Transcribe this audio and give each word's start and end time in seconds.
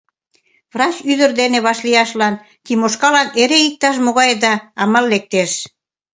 Врач 0.73 0.95
ӱдыр 1.11 1.31
дене 1.39 1.57
вашлияшлан 1.65 2.33
Тимошкалан 2.65 3.27
эре 3.41 3.59
иктаж-могай 3.69 4.31
да 4.43 4.51
амал 4.81 5.05
лектеш. 5.13 5.51